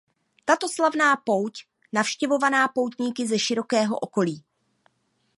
Tato 0.45 0.67
slavná 0.69 1.17
pouť 1.17 1.65
navštěvovaná 1.93 2.67
poutníky 2.67 3.27
ze 3.27 3.39
širokého 3.39 3.99
okolí. 3.99 4.43